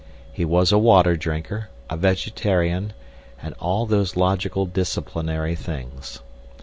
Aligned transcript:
He 0.33 0.45
was 0.45 0.71
a 0.71 0.79
water 0.79 1.15
drinker, 1.15 1.69
a 1.87 1.95
vegetarian, 1.95 2.93
and 3.39 3.53
all 3.59 3.85
those 3.85 4.15
logical 4.15 4.65
disciplinary 4.65 5.53
things. 5.53 6.21